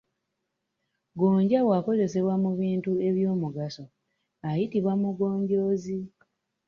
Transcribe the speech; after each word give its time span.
Gonja 1.19 1.59
bw’akozesebwa 1.65 2.35
mu 2.43 2.51
bintu 2.59 2.91
eby’omugaso 3.07 3.83
ayitibwa 4.47 4.93
Mugonjoozi. 5.01 5.99